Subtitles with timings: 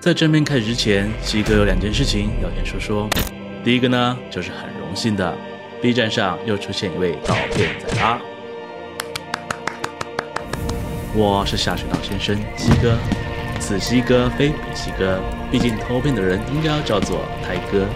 [0.00, 3.06] 在正片开始之前，西哥有两件事情要先说说。
[3.62, 5.36] 第一个呢，就是很荣幸的
[5.82, 8.18] ，B 站上又出现一位盗片仔啦。
[11.14, 12.96] 我是下水道先生西哥，
[13.60, 15.20] 此西哥非彼西哥，
[15.52, 17.86] 毕竟偷片的人应该要叫做泰哥。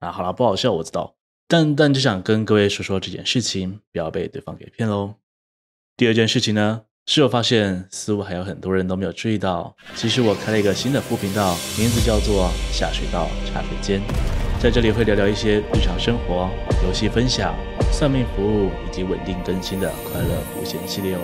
[0.00, 1.14] 啊，好了，不好笑我知道，
[1.46, 5.14] 但但就想跟各位说说这件事情，不要被对方给骗喽。
[5.96, 6.82] 第二件事情呢？
[7.06, 14.00] 是我发现，似乎还有很多人都没有注意到，其实我开了一个新的副频道，名字叫做“下水道茶水间”。
[14.62, 16.48] 在这里会聊聊一些日常生活、
[16.86, 17.52] 游戏分享、
[17.90, 20.28] 算命服务以及稳定更新的快乐
[20.60, 21.20] 无限系列哦。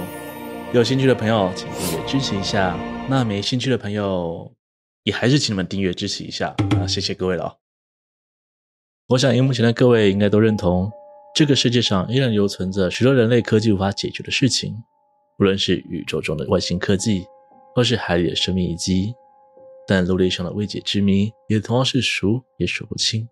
[0.75, 2.77] 有兴趣的朋友，请订阅支持一下；
[3.09, 4.53] 那没兴趣的朋友，
[5.05, 6.87] 也还是请你们订阅支持一下啊！
[6.89, 7.59] 谢谢各位了。
[9.07, 10.91] 我想，荧幕前的各位应该都认同，
[11.37, 14.75] 这个世界上依然留存着许多人类科技无法解决的事情。
[15.39, 17.25] 无论是宇宙中的外星科技，
[17.73, 19.15] 或是海里的生命遗迹，
[19.87, 23.29] 但陆地上的未解之谜也同样是数也数不清。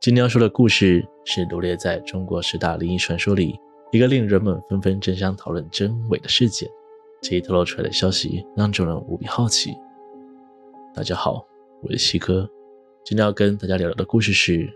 [0.00, 3.56] 今天要说的故事是罗列在中国十大灵异传说里
[3.92, 6.68] 一个令人们纷纷争相讨论真伪的事件。
[7.22, 9.74] 这一透露出来的消息让众人无比好奇。
[10.92, 11.46] 大家好，
[11.82, 12.50] 我是西哥，
[13.04, 14.68] 今天要跟大家聊聊的故事是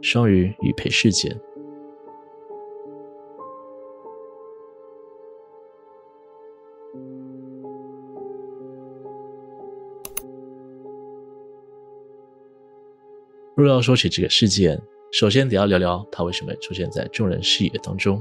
[0.00, 1.36] 双鱼玉佩事件。
[13.56, 14.80] 若要说起这个事件，
[15.12, 18.20] 首先得要聊聊它为什么出现在众人视野当中。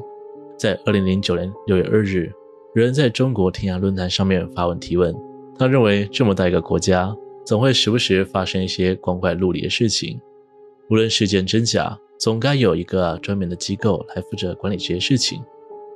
[0.58, 2.31] 在二零零九年六月二日，
[2.76, 5.11] 有人在中国天涯论坛上面发文提问，
[5.58, 10.22] 他认为这么大一个国家，总会时不时发生一些光怪陆离的事情。
[10.92, 15.42] 无论事件真假，总该有一个专门的机构来负责管理这些事情。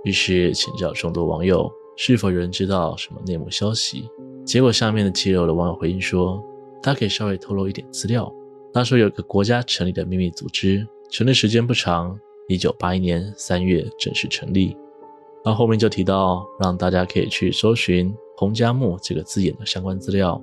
[0.03, 4.09] 于是请教众多网友，是否有人知道什么内幕消息？
[4.43, 6.43] 结果下面的肌肉的网友回应说，
[6.81, 8.33] 他可以稍微透露一点资料。
[8.73, 14.77] 他说有个国家成立的秘密组织，成立时间不长，一九八一年三月正式成立。
[15.43, 20.41] 而后面就提到，让大家可以去搜寻“彭加木”这个字眼的相关资料，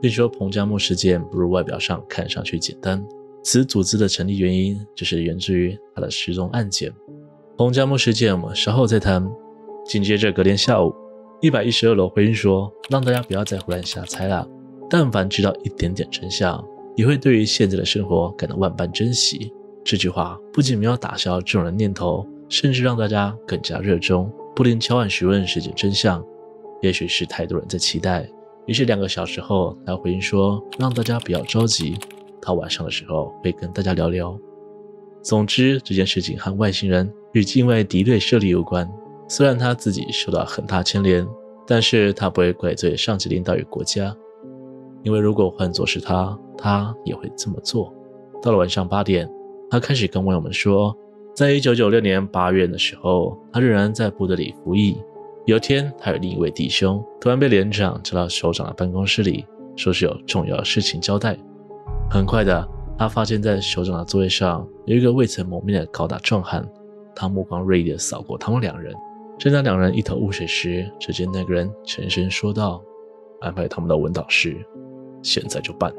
[0.00, 3.04] 并说彭加木事件不如外表上看上去简单。
[3.42, 6.90] 此组织的成立原因就是源自于他的失踪案件。
[7.58, 9.28] 彭加木事件我们稍后再谈。
[9.84, 10.94] 紧接着隔天下午，
[11.42, 14.48] 一百一十二楼回应说，让大家不要再胡乱瞎猜了，
[14.88, 16.64] 但凡知道一点点真相。
[16.96, 19.52] 也会对于现在的生活感到万般珍惜。
[19.84, 26.24] 这句话不仅没有打消这种人念头，甚至让大家更加热衷，布林敲碗询问事件真相。
[26.80, 28.28] 也许是太多人在期待，
[28.66, 31.96] 于是两个小时后来回应说，让大家不要着急，
[32.40, 34.38] 他晚上的时候会跟大家聊聊。
[35.22, 38.86] 总之，这件事情和外星人与境外敌对势力有关。
[39.26, 41.26] 虽然他自己受到很大牵连，
[41.66, 44.14] 但是他不会怪罪上级领导与国家。
[45.04, 47.94] 因为如果换作是他，他也会这么做。
[48.42, 49.30] 到了晚上八点，
[49.70, 50.96] 他开始跟网友们说，
[51.34, 55.00] 在一九九六年八月的时候，他仍然在部队里服役。
[55.46, 59.44] 有天，他与另一位弟兄突然被连长叫到首长的办公室里，
[59.76, 61.38] 说是有重要的事情交代。
[62.10, 62.66] 很快的，
[62.96, 66.66] 他发现，在首长的座位上有一个未曾谋面的高大壮汉，
[67.14, 68.94] 他目光锐利地扫过他们两人。
[69.38, 72.80] 正当两人一头雾水时，只见那个人沉声说道
[73.42, 74.56] ：“安排他们的文岛市。”
[75.24, 75.92] 现在就办。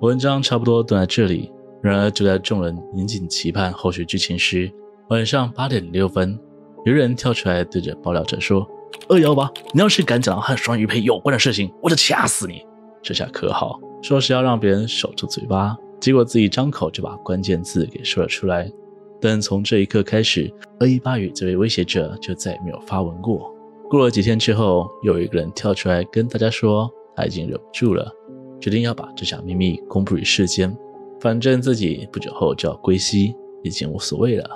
[0.00, 1.52] 文章差不多都在这里。
[1.82, 4.68] 然而，就在众人引颈期盼后续剧情时，
[5.10, 6.36] 晚上八点零六分，
[6.84, 8.66] 有人跳出来对着爆料者说
[9.08, 12.62] ：“二幺八，你要是敢讲和双鱼配有关的事情，我就掐死你！”
[13.02, 18.68] 这下可好，说是要让别人守住嘴巴，结果自己张口就把关键字给说了出来。
[19.20, 23.54] 但从这一刻开始，二一八与这位威胁者就再也没有发文过。
[23.88, 28.10] 过了几天之后，又有一个人跳出来跟大家说，他已经忍不住了。
[28.60, 30.76] 决定要把这项秘密公布于世间，
[31.20, 34.48] 反正自己不久后就要归西，已经无所谓了。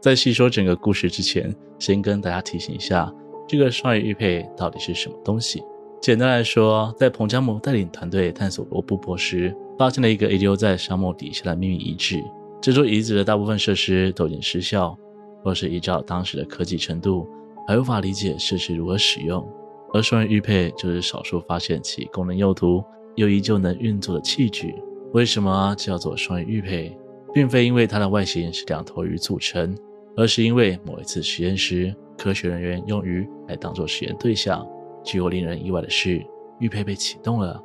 [0.00, 3.12] 在细说整个故事之前，先跟大家提醒一下，
[3.48, 5.62] 这个双鱼玉佩到底是什么东西？
[6.00, 12.22] 简单来说，在彭加木带领团队探索罗布泊时，发现了一个遗留在沙漠底下的秘密遗址。
[12.60, 14.96] 这座遗址的大部分设施都已经失效，
[15.42, 17.26] 或是依照当时的科技程度，
[17.66, 19.46] 还无法理解设施如何使用。
[19.94, 22.84] 而双鱼玉佩就是少数发现其功能用途。
[23.16, 24.74] 又依旧能运作的器具，
[25.12, 26.96] 为什么叫做双鱼玉佩？
[27.32, 29.76] 并非因为它的外形是两头鱼组成，
[30.16, 34.64] 而是因为某一次实验时，科学人员用鱼来当做实验对象。
[35.02, 36.24] 结果令人意外的是，
[36.60, 37.60] 玉佩被启动了，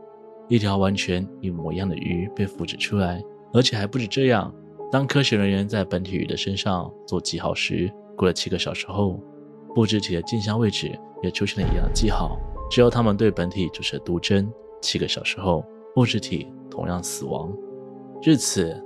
[0.47, 3.23] 一条完全一模一样的鱼被复制出来，
[3.53, 4.51] 而且还不止这样。
[4.91, 9.19] 当科学人员在本体鱼的身上做记号时，过了七个小时后，
[9.75, 10.91] 复制体的镜像位置
[11.21, 12.39] 也出现了一样的记号。
[12.71, 14.51] 之后，他们对本体注射毒针。
[14.81, 17.51] 七个小时后，复制体同样死亡。
[18.21, 18.81] 至此，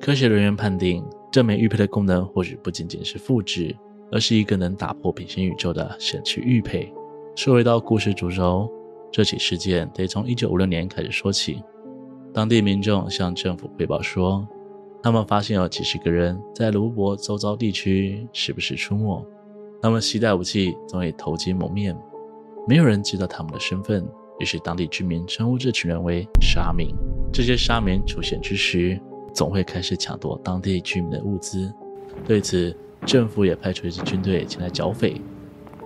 [0.00, 3.74] 科学人员判定这枚玉佩的功能或许不仅仅是复制，
[4.12, 6.92] 而是一个能打破平行宇宙的神奇玉佩。
[7.34, 8.70] 说回到故事主轴，
[9.10, 11.62] 这起事件得从1956年开始说起。
[12.32, 14.46] 当地民众向政府汇报说，
[15.02, 19.24] 他们发现有几十个人在罗布泊周遭地区时不时出没，
[19.80, 21.96] 他们携带武器，总以头巾蒙面，
[22.68, 24.06] 没有人知道他们的身份。
[24.38, 26.94] 于是当地居民称呼这群人为沙民。
[27.32, 29.00] 这些沙民出现之时，
[29.32, 31.72] 总会开始抢夺当地居民的物资。
[32.24, 35.20] 对此，政府也派出一支军队前来剿匪。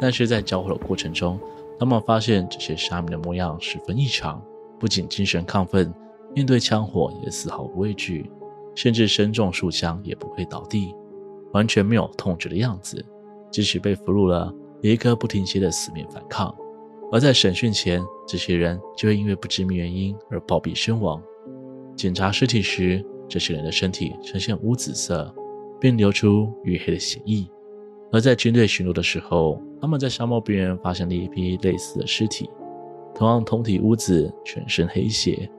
[0.01, 1.41] 但是在交火的过程中，
[1.79, 4.43] 他们发现这些沙民的模样十分异常，
[4.79, 5.93] 不仅精神亢奋，
[6.35, 8.31] 面对枪火也丝毫不畏惧，
[8.75, 10.95] 甚至身中数枪也不会倒地，
[11.53, 13.05] 完全没有痛觉的样子。
[13.51, 16.55] 即使被俘虏了，也一刻不停歇的死命反抗。
[17.11, 21.23] 而在审讯前，这些人就会因为不知名原因而暴毙身亡。
[21.97, 25.35] 检查尸体时，这些人的身体呈现乌紫色，
[25.81, 27.47] 并流出淤黑的血液。
[28.13, 32.51] 而在军队巡逻的时候，他们在沙漠边缘发现了一批类似的尸体，
[33.15, 35.51] 同样通体乌紫，全身黑血。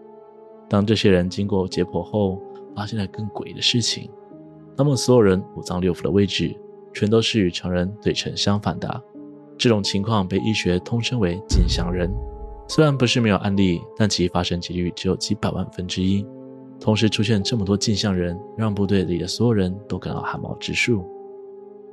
[0.69, 2.39] 当这些人经过解剖后，
[2.75, 4.09] 发现了更诡异的事情：
[4.77, 6.55] 他们所有人五脏六腑的位置，
[6.93, 9.03] 全都是与常人对称相反的。
[9.59, 12.09] 这种情况被医学通称为镜像人，
[12.69, 16.25] 虽然不是没有案例，但其发生几率只有几百万分之一。
[16.79, 21.05] 同时出现这么多镜像人，让部队里的所有人都感到汗毛直竖。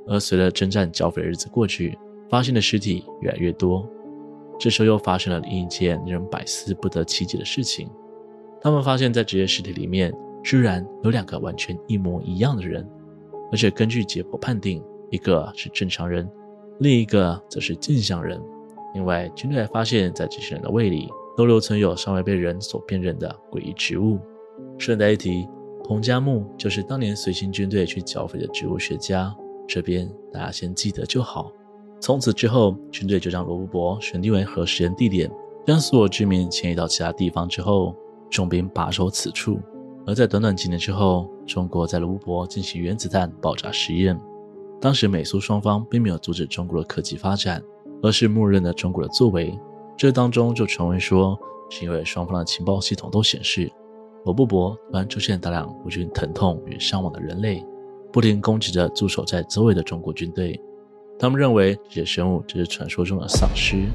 [0.07, 1.99] 而随着征战剿匪的日子过去，
[2.29, 3.85] 发现的尸体越来越多。
[4.57, 7.89] 这时候又发生了另一件令人百思不得其解的事情：
[8.61, 12.89] 他们发现，在这些尸体里面，居然有两个完全一模一样的人，
[13.51, 14.81] 而且根据解剖判定，
[15.11, 16.25] 一个是正常人。
[16.79, 18.41] 另一个则是镜像人。
[18.93, 24.19] 另外，军队还发现，在这些人的胃里都留存有尚未被人所辨认的诡异植物。
[24.77, 25.47] 顺带一提，
[25.83, 29.35] 彭加木就是当年随行军队去剿匪的植物学家。
[29.67, 31.51] 这边大家先记得就好。
[31.99, 35.29] 从此之后，军队就将罗布泊选定为核实验地点，
[35.65, 37.95] 将所有居民迁移到其他地方之后，
[38.29, 39.59] 重兵把守此处。
[40.05, 44.17] 而在短短几年之后，中国在罗布泊进行原子弹爆炸实验。
[44.79, 47.63] 当时美苏双方并没有阻止中国的科技发展，
[48.01, 49.57] 而是默认了中国的作为。
[49.97, 51.37] 这当中就传闻说，
[51.69, 53.71] 是因为双方的情报系统都显示，
[54.25, 57.65] 罗布泊突然出现大量无菌疼痛与伤亡的人类，
[58.11, 60.61] 不停攻击着驻守在周围的中国军队。
[61.17, 63.87] 他们认为这些生物只是传说中的丧尸，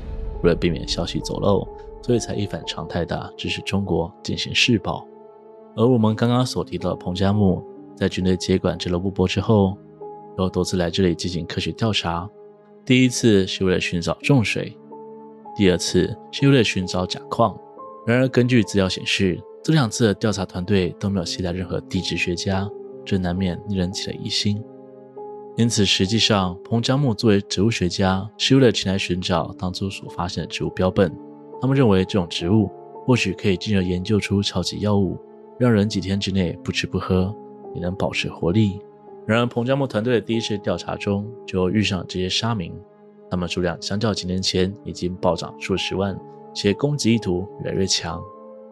[0.42, 1.64] 为了避免消息走漏，
[2.02, 5.06] 所以才一反常态地支持中国进行试爆。
[5.76, 7.62] 而我们刚刚所提到的彭加木，
[7.94, 9.78] 在军队接管这罗布泊之后，
[10.38, 12.28] 又多次来这里进行科学调查，
[12.84, 14.76] 第一次是为了寻找重水，
[15.56, 17.56] 第二次是为了寻找钾矿。
[18.06, 22.68] 然而，根据资料显示，这两次的调查团队都没有携带任何地质学家，
[23.04, 24.62] 这难免令人起了疑心。
[25.56, 31.14] 因此，实际上，彭加木作为植物学家，是为了前来寻找当初所发现的植物标本。
[31.60, 32.70] 他们认为，这种植物
[33.04, 35.16] 或许可以进而研究出超级药物，
[35.58, 37.32] 让人几天之内不吃不喝
[37.74, 38.80] 也能保持活力。
[39.26, 42.72] 然而，彭加木团队的第一次调查中就遇上了这些沙民，
[43.30, 46.18] 他们数量相较几年前已经暴涨数十万，
[46.52, 48.20] 且攻击意图越来越强。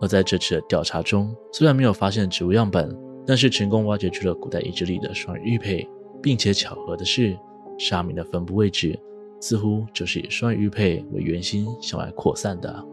[0.01, 5.89] 而在这次的调查中，虽然没有发现植物样本，但是成功挖掘出了古代遗址里的双鱼玉佩，
[6.21, 7.39] 并且巧合的是，
[7.79, 8.99] 沙民的分布位置
[9.41, 12.85] 似乎就是以双鱼玉佩为圆心向外扩散的。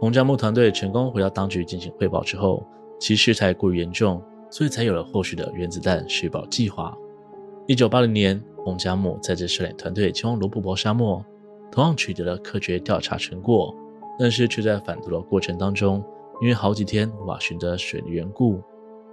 [0.00, 2.62] 彭加木团队成功回到当局进行汇报之后，
[3.00, 6.94] 其事态过于严重，所以才有了后续的原子弹试爆计划。
[7.68, 11.20] 一九八零年，彭加木带着摄影团队前往罗布泊沙漠，
[11.72, 13.74] 同样取得了科学调查成果，
[14.16, 16.00] 但是却在返途的过程当中，
[16.40, 18.62] 因为好几天无法寻得水的缘故，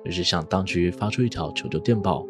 [0.03, 2.27] 于是向当局发出一条求救电报，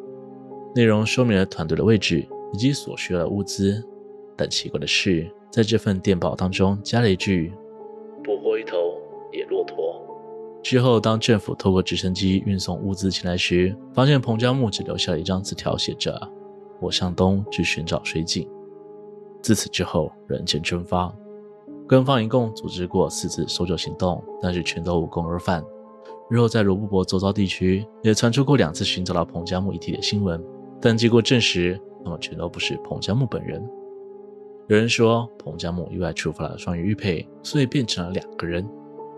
[0.73, 3.83] 内容说明了团队的位置以及所需要的物资。
[4.37, 7.53] 但奇怪的是，在这份电报当中加了一句
[8.23, 8.77] ：“捕获一头
[9.33, 10.01] 野骆驼。”
[10.63, 16.17] 之后，当政府透过直升机运送物资前来时，发现彭加木只留下了一张字条，写着
[16.79, 18.47] ：“我向东去寻找水井。”
[19.43, 21.13] 自此之后，人间蒸发。
[21.85, 25.61] 官方一共组织过四次搜救行动，但是全都无功而返。
[26.29, 30.41] 日后在罗布泊周遭地区也传出过两次寻找到彭加木遗体的新闻，
[30.79, 33.61] 但经过证实，他们全都不是彭加木本人。
[34.69, 38.65] 有人说，彭加木意外触发了双鱼玉佩，所以变成了两个人。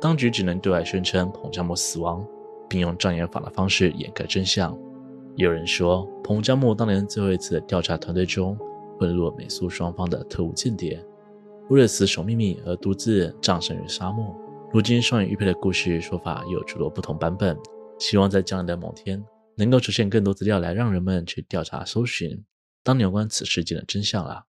[0.05, 2.23] 当局只能对外宣称彭加木死亡，
[2.69, 4.77] 并用障眼法的方式掩盖真相。
[5.35, 8.55] 有人说，彭加木当年最后一次调查团队中
[8.99, 11.03] 混入美苏双方的特务间谍，
[11.71, 14.39] 为了死守秘密而独自葬身于沙漠。
[14.71, 17.57] 如今双眼玉佩的故事说法有诸多不同版本，
[17.97, 19.25] 希望在将来的某天
[19.57, 22.45] 能够出现更多资料来让人们去调查搜寻，
[22.83, 24.43] 当年有关此事件的真相啦。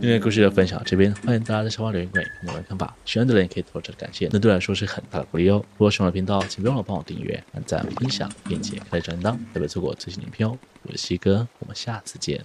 [0.00, 5.64] 今天的故事就分享到这边，欢迎大家在下方留言给我的看法，喜欢的人可以投个感谢，那对我来说是很大的鼓励哦。
[5.74, 10.58] 如果喜欢我的频道，请别忘了帮我订阅、按赞、分享，并且开启铃铛，特别错过最新影片哦。
[10.82, 12.44] 我是西哥，我们下次见。